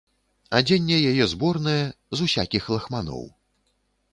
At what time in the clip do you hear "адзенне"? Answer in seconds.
0.59-0.95